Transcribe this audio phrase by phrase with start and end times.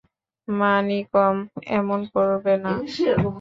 [0.47, 1.35] মানিকম,
[1.71, 2.73] এমন করবে না।